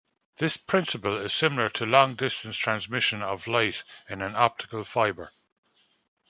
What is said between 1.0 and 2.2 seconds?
is similar to long